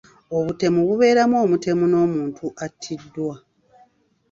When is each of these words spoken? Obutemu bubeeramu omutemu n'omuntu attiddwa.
Obutemu 0.37 0.79
bubeeramu 0.87 1.35
omutemu 1.45 1.85
n'omuntu 1.91 2.45
attiddwa. 2.65 3.35